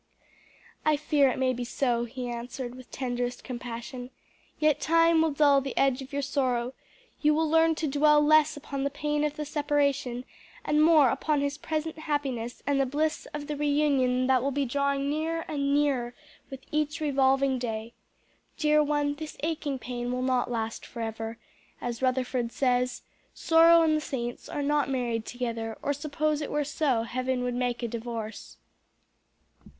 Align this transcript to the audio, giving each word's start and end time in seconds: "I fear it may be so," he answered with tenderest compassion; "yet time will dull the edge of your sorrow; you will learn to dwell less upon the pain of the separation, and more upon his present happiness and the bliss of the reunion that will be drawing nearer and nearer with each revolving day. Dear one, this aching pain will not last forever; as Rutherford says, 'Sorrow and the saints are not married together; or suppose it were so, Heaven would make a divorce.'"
"I 0.83 0.97
fear 0.97 1.29
it 1.29 1.37
may 1.37 1.53
be 1.53 1.63
so," 1.63 2.05
he 2.05 2.27
answered 2.27 2.73
with 2.73 2.89
tenderest 2.89 3.43
compassion; 3.43 4.09
"yet 4.57 4.79
time 4.81 5.21
will 5.21 5.29
dull 5.29 5.61
the 5.61 5.77
edge 5.77 6.01
of 6.01 6.11
your 6.11 6.23
sorrow; 6.23 6.73
you 7.21 7.35
will 7.35 7.47
learn 7.47 7.75
to 7.75 7.87
dwell 7.87 8.19
less 8.19 8.57
upon 8.57 8.83
the 8.83 8.89
pain 8.89 9.23
of 9.23 9.35
the 9.35 9.45
separation, 9.45 10.25
and 10.65 10.83
more 10.83 11.11
upon 11.11 11.41
his 11.41 11.59
present 11.59 11.99
happiness 11.99 12.63
and 12.65 12.81
the 12.81 12.85
bliss 12.87 13.27
of 13.31 13.45
the 13.45 13.55
reunion 13.55 14.25
that 14.25 14.41
will 14.41 14.49
be 14.49 14.65
drawing 14.65 15.07
nearer 15.07 15.45
and 15.47 15.71
nearer 15.71 16.15
with 16.49 16.61
each 16.71 16.99
revolving 16.99 17.59
day. 17.59 17.93
Dear 18.57 18.81
one, 18.81 19.13
this 19.13 19.37
aching 19.41 19.77
pain 19.77 20.11
will 20.11 20.23
not 20.23 20.49
last 20.49 20.83
forever; 20.83 21.37
as 21.79 22.01
Rutherford 22.01 22.51
says, 22.51 23.03
'Sorrow 23.35 23.83
and 23.83 23.97
the 23.97 24.01
saints 24.01 24.49
are 24.49 24.63
not 24.63 24.89
married 24.89 25.27
together; 25.27 25.77
or 25.83 25.93
suppose 25.93 26.41
it 26.41 26.49
were 26.49 26.63
so, 26.63 27.03
Heaven 27.03 27.43
would 27.43 27.53
make 27.53 27.83
a 27.83 27.87
divorce.'" 27.87 28.57